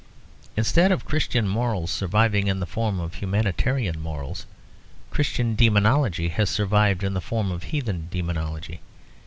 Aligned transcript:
Instead 0.57 0.91
of 0.91 1.05
Christian 1.05 1.47
morals 1.47 1.91
surviving 1.91 2.47
in 2.47 2.59
the 2.59 2.65
form 2.65 2.99
of 2.99 3.13
humanitarian 3.13 3.99
morals, 3.99 4.47
Christian 5.11 5.53
demonology 5.53 6.29
has 6.29 6.49
survived 6.49 7.03
in 7.03 7.13
the 7.13 7.21
form 7.21 7.51
of 7.51 7.65
heathen 7.65 8.07
demonology. 8.09 8.81